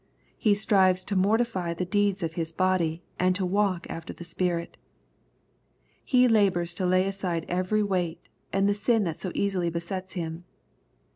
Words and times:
He 0.39 0.55
strives 0.55 1.03
to 1.03 1.15
mortify 1.15 1.75
the 1.75 1.85
deeds 1.85 2.23
of 2.23 2.33
his 2.33 2.51
body, 2.51 3.03
and 3.19 3.35
to 3.35 3.45
walk 3.45 3.85
after 3.87 4.11
the 4.13 4.23
Spirit. 4.23 4.75
He 6.03 6.27
labors 6.27 6.73
to 6.73 6.87
lay 6.87 7.05
aside 7.05 7.45
every 7.47 7.83
weight, 7.83 8.27
and 8.51 8.67
the 8.67 8.73
sin 8.73 9.03
that 9.03 9.21
so 9.21 9.31
easily 9.35 9.69
besets 9.69 10.13
him. 10.13 10.45